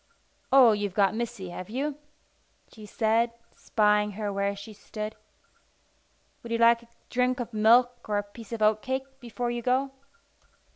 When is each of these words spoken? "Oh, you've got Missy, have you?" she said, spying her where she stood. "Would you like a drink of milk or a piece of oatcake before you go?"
"Oh, 0.51 0.71
you've 0.71 0.95
got 0.95 1.13
Missy, 1.13 1.49
have 1.49 1.69
you?" 1.69 1.99
she 2.73 2.87
said, 2.87 3.33
spying 3.55 4.13
her 4.13 4.33
where 4.33 4.55
she 4.55 4.73
stood. 4.73 5.15
"Would 6.41 6.51
you 6.51 6.57
like 6.57 6.81
a 6.81 6.87
drink 7.11 7.39
of 7.39 7.53
milk 7.53 8.09
or 8.09 8.17
a 8.17 8.23
piece 8.23 8.51
of 8.51 8.63
oatcake 8.63 9.19
before 9.19 9.51
you 9.51 9.61
go?" 9.61 9.91